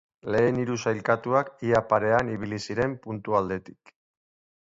Lehen 0.35 0.55
hiru 0.61 0.77
sailkatuak 0.85 1.51
ia 1.67 1.81
parean 1.91 2.31
ibili 2.37 2.59
ziren 2.69 2.97
puntu 3.05 3.37
aldetik. 3.41 3.93